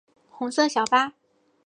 [0.31, 1.13] 红色小巴